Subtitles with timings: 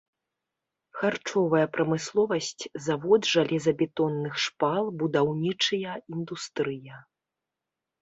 [1.01, 6.95] Харчовая прамысловасць, завод жалезабетонных шпал, будаўнічая індустрыя.